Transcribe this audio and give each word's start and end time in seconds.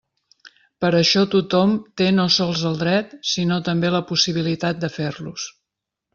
Per 0.85 0.89
això 0.99 1.25
tothom 1.33 1.75
té 2.01 2.07
no 2.21 2.25
sols 2.37 2.63
el 2.71 2.79
dret 2.81 3.13
sinó 3.33 3.59
també 3.69 3.93
la 3.99 4.03
possibilitat 4.13 4.81
de 4.87 4.93
fer-los. 4.97 5.47